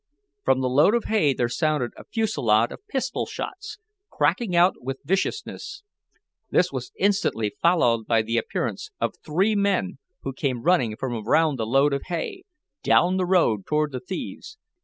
[0.43, 3.77] From the load of hay there sounded a fusillade of pistol shots,
[4.09, 5.83] cracking out with viciousness.
[6.49, 11.57] This was instantly followed by the appearance of three men who came running from around
[11.59, 12.45] the load of hay,
[12.81, 14.57] down the road toward the thieves.